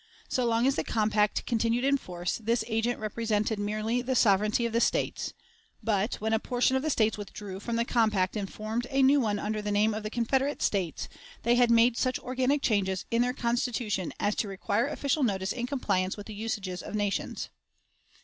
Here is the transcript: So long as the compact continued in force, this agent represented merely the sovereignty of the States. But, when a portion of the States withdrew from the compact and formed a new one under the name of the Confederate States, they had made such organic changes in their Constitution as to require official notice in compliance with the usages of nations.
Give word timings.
So 0.27 0.45
long 0.47 0.65
as 0.65 0.77
the 0.77 0.83
compact 0.83 1.45
continued 1.45 1.83
in 1.83 1.95
force, 1.95 2.39
this 2.39 2.63
agent 2.67 2.99
represented 2.99 3.59
merely 3.59 4.01
the 4.01 4.15
sovereignty 4.15 4.65
of 4.65 4.73
the 4.73 4.81
States. 4.81 5.31
But, 5.83 6.15
when 6.15 6.33
a 6.33 6.39
portion 6.39 6.75
of 6.75 6.81
the 6.81 6.89
States 6.89 7.19
withdrew 7.19 7.59
from 7.59 7.75
the 7.75 7.85
compact 7.85 8.35
and 8.35 8.51
formed 8.51 8.87
a 8.89 9.03
new 9.03 9.19
one 9.19 9.37
under 9.37 9.61
the 9.61 9.69
name 9.71 9.93
of 9.93 10.01
the 10.01 10.09
Confederate 10.09 10.63
States, 10.63 11.07
they 11.43 11.53
had 11.53 11.69
made 11.69 11.97
such 11.97 12.17
organic 12.17 12.63
changes 12.63 13.05
in 13.11 13.21
their 13.21 13.31
Constitution 13.33 14.11
as 14.19 14.33
to 14.37 14.47
require 14.47 14.87
official 14.87 15.21
notice 15.21 15.51
in 15.51 15.67
compliance 15.67 16.17
with 16.17 16.25
the 16.25 16.33
usages 16.33 16.81
of 16.81 16.95
nations. 16.95 17.49